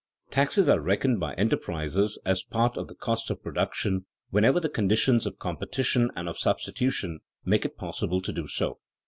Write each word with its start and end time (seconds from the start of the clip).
Taxes 0.31 0.67
are 0.67 0.79
reckoned 0.79 1.19
by 1.19 1.35
enterprisers 1.35 2.17
as 2.25 2.43
a 2.43 2.51
part 2.51 2.75
of 2.75 2.87
the 2.87 2.95
cost 2.95 3.29
of 3.29 3.43
production 3.43 4.07
whenever 4.31 4.59
the 4.59 4.67
conditions 4.67 5.27
of 5.27 5.37
competition 5.37 6.09
and 6.15 6.27
of 6.27 6.39
substitution 6.39 7.19
make 7.45 7.65
it 7.65 7.77
possible 7.77 8.19
to 8.19 8.33
do 8.33 8.47
so. 8.47 8.79